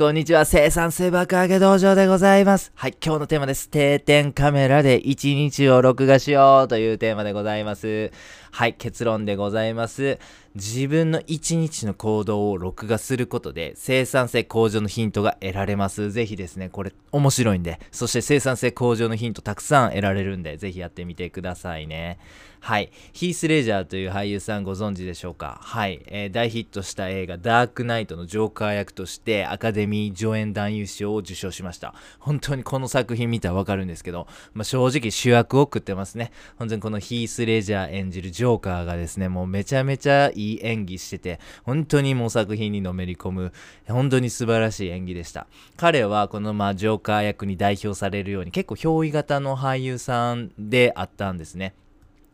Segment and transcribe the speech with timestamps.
[0.00, 0.46] こんにちは。
[0.46, 2.72] 生産性爆上げ道場でございます。
[2.74, 3.68] はい、今日のテーマです。
[3.68, 8.10] 定点カメラで一日を録画しようというテーマでございます。
[8.50, 10.18] はい、結論でございます。
[10.56, 16.10] 自分の一日の行動を録画することで生産性向上のヒントが得られます。
[16.10, 22.18] ぜひですね、これ面白いんで、そして生産性向上のヒントたくさん得られるんで、ぜひやってみてくださいね。
[22.62, 22.90] はい。
[23.14, 25.58] ヒース・レジャーという俳優さんご存知でしょうか？
[25.62, 26.02] はい。
[26.08, 31.94] えー、大ヒットした映画ダークナイトのジョーカー役としてアカデミー助演男優賞を受賞しました。
[32.18, 36.32] 本当にこの作品見たらわかるんですけど、まあ、正直主役を食ってますね。
[36.58, 43.52] 本当にこのヒース・レジャー演じるジョーカーがですね、もうめちゃめちゃいい演技してて、本当にもう作品にのめり込む、
[43.88, 45.46] 本当に素晴らしい演技でした。
[45.76, 51.74] 彼はこのまあジョーカー役に代表されるように結構憑依型の俳優さんであったんですね。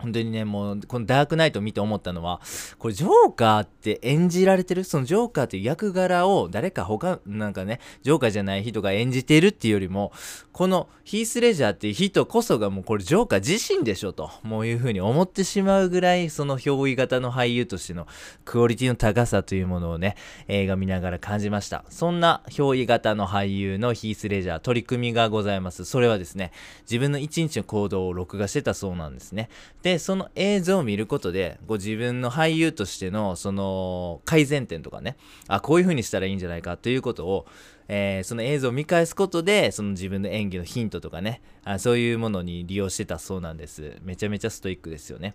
[0.00, 2.40] 本当にね、もう、このダークナイトを見て思ったのは、
[2.78, 4.84] これ、ジョーカーって演じられてる？
[4.84, 10.12] そのジョーカーっていう役柄を誰か他、なんかね、ジョーカーじゃない人が演じているっていうよりも、
[10.52, 18.06] このヒース・レジャーっていう人こそがもうこれジョーカー自身でしょと、もういう風に思ってしまうぐらい、その憑依型の俳優としての
[18.44, 20.16] クオリティの高さというものをね、
[20.48, 21.84] 映画見ながら感じました。
[21.88, 25.84] そんな憑依型の俳優のヒース・レジャー、取り組みがございます。
[25.84, 29.48] それはですね、自分の一日の行動を録画してたそうなんですね。
[29.82, 35.16] ででその映像を見ることでご自分の俳優としてのその改善点とかね
[35.48, 37.46] あこういう風にしたらいいんじゃないかということを、
[37.88, 43.96] えー、その映像を見返すことでその自分の演技のヒントとかねあそういうものに利用してたそうなんです。
[44.02, 45.34] めちゃめちゃストイックですよね。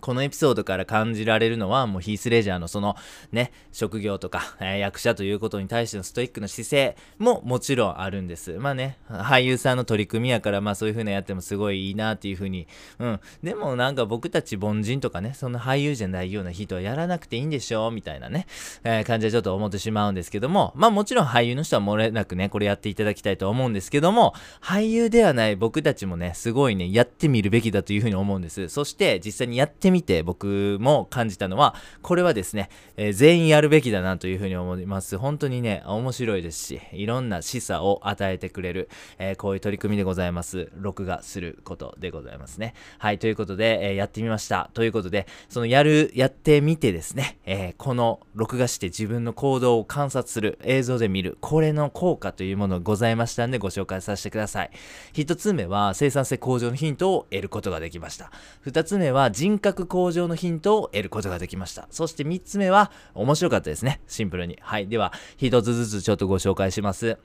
[0.00, 2.96] このエピソードから感じられるのは、もうヒース・レジャーのその
[3.32, 8.58] ね、職業とか、えー、役者ということに対してのストイックな姿勢ももちろんあるんです。
[8.58, 12.66] まあね、俳優さんの取り組みやから、まあそういう風なやってもすごいいいなっていう風に、
[12.98, 13.20] うん。
[13.42, 18.46] でもなんか僕たち凡人とかね、そんな俳優じゃないような人はやらなくていいんでしょうみたいなね、
[18.84, 28.68] えー、感じでちょっと思ってしまうんですけども、まあもちろん俳優の人は漏れなくね、これやっていただきたいと思うんですけども、俳優ではない僕たちもね、すごいね、やってみるべきだという風に思うんです。
[28.68, 35.18] そして実際にやってみて僕も感じたのは、これはですね、えー、全員やるべきだなというふうに思います。
[35.18, 40.70] 本当にね、面白いですし、いろんな示唆を与えてくれる、えー、こういう取り組みでございます。
[40.76, 42.74] 録画することでございますね。
[42.98, 44.70] はい、ということで、えー、やってみました。
[44.74, 54.70] ということで、そのやる、やってみてですね、えこの録画して自分の行動を観察する、映像で見る、これの効果というものございましたんでご紹介させてください。
[55.14, 58.30] 1つ目は生産性向上のヒントを得ることができました。
[58.66, 61.86] 2つ目は人格向上のヒントを得ることができました。
[61.90, 64.00] そして3つ目は、面白かったですね。
[64.06, 64.58] シンプルに。
[64.60, 64.88] はい。
[64.88, 67.18] では、1つずつちょっとご紹介します。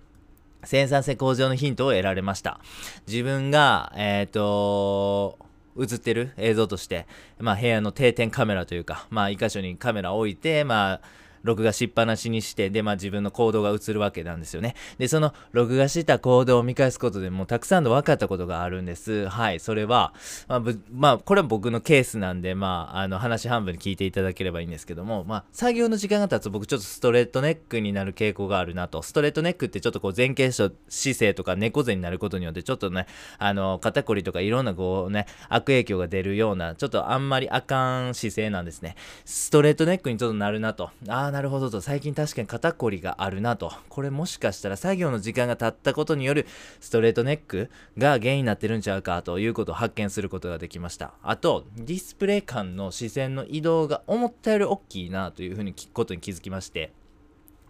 [0.63, 2.59] 生産性向上のヒントを得られました。
[3.07, 5.37] 自分が、えっ、ー、と
[5.79, 7.05] 映ってる映像として、
[7.39, 11.01] まあ、部屋の定点カメラというか、まあ、一箇所にカメラを置いて、まあ、
[11.45, 14.75] 録画しっぱなしにして、で、まあ自分の行動が映るわけなんですよね。
[14.97, 19.27] で、その録画した行動を見返すことでもうたくさんの分かったことがあるんです。
[19.29, 19.59] はい。
[19.59, 20.13] それは、
[20.47, 20.61] まあ、
[20.91, 29.01] まあ、これは僕のケースなんで、まあ、あの、話半分に聞いていただければいいんですけども、まあ、作業の時間が経つと僕ちょっとストレートネックになる傾向があるなと。
[29.01, 33.07] ストレートネックってちょっとこう前傾姿勢とか猫背になることによって、ちょっとね、
[33.37, 38.95] あの、肩こりとかいろんなこうね、悪影響が出るような、ちょっとあんまりあかん姿勢なんですね。
[39.25, 40.91] ストレートネックにちょっとなるなと。
[41.07, 43.73] あ、なるほどと、最近確かに肩こりがあるなと。
[43.89, 46.47] これもしかしたら作業の時間が経ったことによる
[46.79, 51.13] ストレートネックが原因になってるんちゃうかということを発見することができました。
[51.21, 56.93] あと、ディスプレイ間の視線の移動が思ったより大きいなというふうに聞くことに気づきまして、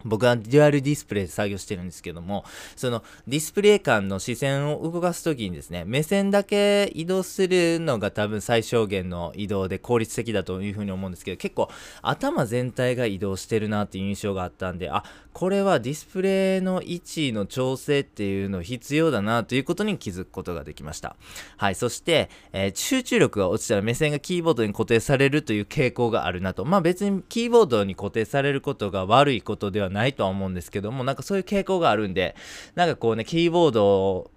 [0.06, 2.44] 僕はデュアルディスプレイで作業してるんですけども、
[2.76, 11.68] そのディスプレイ間の視線を動かすときにですね、目線だけ移動するのが多分最小限の移動で効率的だというふうに思うんですけど、結構
[12.02, 21.16] 頭全体が移動してるなっていう印象があったんで、あ、これはディスプレイの位置の調整っていうの必要だなということに気づくことができました。
[21.58, 26.64] はい、そして、えー、集中力が落ちたら目線がキーボードに固定されるという傾向があるなと。
[26.64, 32.36] まあ別にキーボードに固定されることが悪いことではないないとは思うんですけども、なんかそういう傾向があるんで、
[32.74, 34.30] なんかこうね、キーボード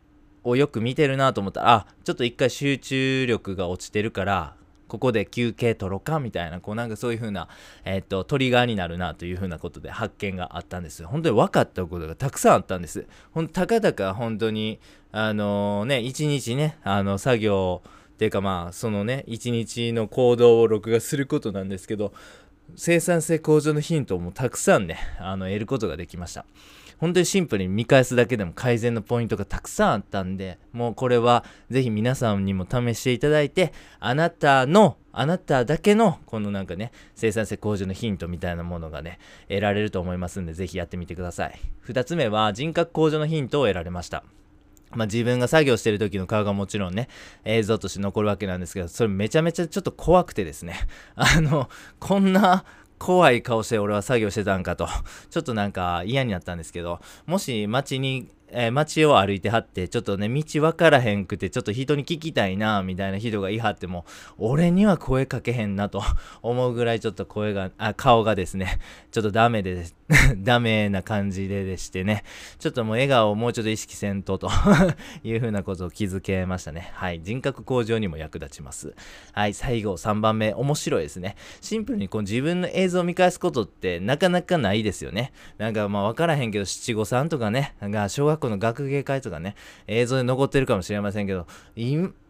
[0.44, 4.56] をよく見てるなと思ったら、あ、ちょっと一回集中力が落ちてるから、
[4.88, 7.48] ここで休憩取ろうかみたいな、こうなんかそういう風な、
[7.86, 11.06] えっ、と、トリガーになるなという風なことで発見があったんです。
[11.06, 13.06] 本当に分かったことがたくさんあったんです。
[13.32, 14.80] ほんたかだか本当に、
[15.12, 22.12] あのー、ね、一日ね、あの、作業っていうかまあ、そのね、一日の行動を録画することなんですけど、
[22.76, 26.46] 生産性向上のヒントもたくさんね、あの、得ることができました。
[27.00, 39.18] 本当にシンプルに見返すだけでも改善のポイントがたくさんあったんで、もうこれはぜひ皆さんにも試していただいて、あなたの、あなただけの、このなんかね、生産性向上のヒントみたいなものがね、
[39.48, 41.60] 得られると思いますんで、ぜひやってみてください。
[41.80, 44.26] 二つ目は人格向上のヒントを得られました。
[44.92, 47.10] まあ、自分が作業してる時の顔がもちろんね、
[47.46, 50.76] 映像として残るわけなんですけど、それめちゃめちゃちょっと怖くてですね、
[51.16, 51.70] あの、
[52.00, 52.66] こんな
[52.98, 54.88] 怖い顔して俺は作業してたんかと、
[55.30, 64.06] ちょっとなんか嫌になったんですけど、もし街にえー、街を歩いてはって、ちょっとね、道分からへんくて、ちょっと人に聞きたいな、みたいな人がいはっても、
[64.38, 66.02] 俺には声かけへんなと
[66.42, 68.80] 思うぐらいちょっと声が、あ、顔がですね、
[69.12, 69.86] ちょっとダメで、
[70.38, 72.24] ダメな感じででしてね、
[72.58, 74.50] ちょっともう笑顔をもうちょっと意識せんとと
[75.24, 76.92] いうふうなことを気づけましたね。
[76.94, 77.22] はい。
[77.22, 78.96] 人格向上にも役立ちます。
[79.34, 79.54] はい。
[79.54, 81.36] 最後、3番目、面白いですね。
[81.62, 85.32] シンプルにこう自分の映像を見返すことってなかなかないですよね。
[85.58, 89.56] なんかまあ分からへんけど、七五三とかね、なんか小学去の学芸会とかね、
[89.88, 91.46] 映像で残ってるかもしれませんけど、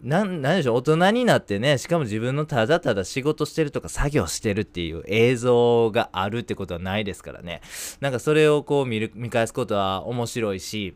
[0.04, 7.62] ななんでしょう、大人になってね、しかも自分のただただ仕事してるとか作業してるっていう映像があるってことはないですからね。
[8.02, 10.96] なんかそれをこう見る、見返すことは面白いし、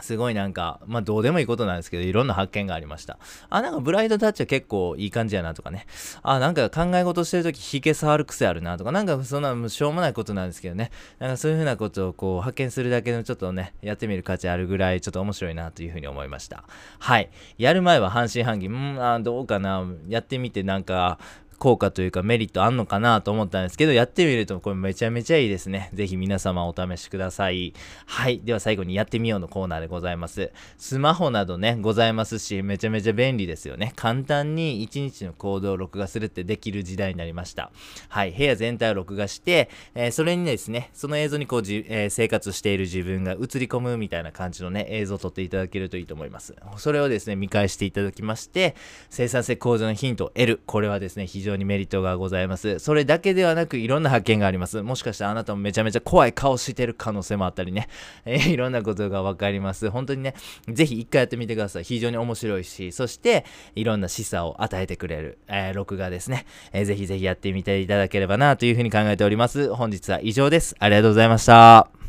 [0.00, 3.18] すごいなんか、まあどうでもいいことなんですけど、いろんな発見がありました。
[3.50, 5.86] あ、なんかブライドタッチは結構いい感じやなとかね。
[6.22, 10.90] あ、なんか考え事してるとき、ひげ触る癖あるなとか、なんかそんなしょうもないことなんですけどね。
[11.18, 16.64] なんかそういうふうなことをこう発見するだけのちょっとね、やってみる価値あるぐらいちょっと面白いなというふうに思いました。
[16.98, 17.30] はい。
[17.58, 19.84] やる前は半信半疑、うん、あ、どうかな。
[20.08, 21.18] やってみてなんか、
[21.58, 25.90] 効果というかメリットあんのかなと思ったんですけど、やってみるとこれめちゃめちゃいいですね。
[25.92, 27.74] ぜひ皆様お試しください。
[28.06, 28.40] はい。
[28.40, 30.52] では最後にやってみようのコーナーでございます。
[30.78, 33.92] スマホなどね、ございますし、めちゃめちゃ便利ですよね。
[33.96, 37.72] 簡単に1日の行動を録画するってできる時代になりました。
[38.08, 38.30] はい。
[38.30, 46.54] 部屋全体を録画して、えー、それにですね、その映像にこうじ、えー、生活している自分が映り込むみたいな感じのね、映像を撮っていただけるといいと思います。
[46.76, 48.76] それをですね、見返していただきまして、
[49.10, 50.60] 生産性向上のヒントを得る。
[50.66, 52.18] これはですね、非常常にメリットが。
[52.18, 52.78] ございます。
[52.78, 54.82] それだけではなく、いろんな発見があります。
[54.82, 57.88] もしかしたらあなたもめちゃめちゃ怖い顔してる可能性もあったりね、
[58.26, 59.88] えー、いろんなことがわかります。
[59.90, 60.34] 本当にね、
[60.68, 61.84] ぜひ一回やってみてください。
[61.84, 69.74] 非常に面白いし、そして、いろんな示唆を与えてくれる、えー、録画ですね、えー、ぜひぜひやってみていただければなというふうに考えております。
[69.74, 70.76] 本日は以上です。
[70.78, 71.98] ありがとうございました。